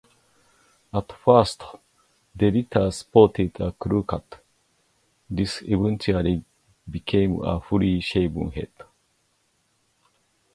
At 0.91 1.11
first, 1.11 1.61
DeRita 2.35 2.91
sported 2.91 3.55
a 3.59 3.71
crew 3.73 4.01
cut; 4.01 4.43
this 5.29 5.61
eventually 5.61 6.43
became 6.89 7.39
a 7.43 7.61
fully 7.61 7.99
shaven 7.99 8.49
head. 8.49 8.71